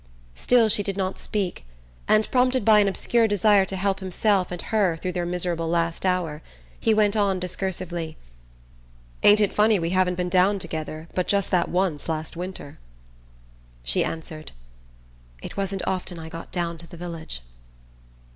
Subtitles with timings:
[0.33, 1.63] Still she did not speak
[2.07, 6.07] and, prompted by an obscure desire to help himself and her through their miserable last
[6.07, 6.41] hour,
[6.79, 8.17] he went on discursively:
[9.21, 12.79] "Ain't it funny we haven't been down together but just that once last winter?"
[13.83, 14.53] She answered:
[15.43, 17.41] "It wasn't often I got down to the village."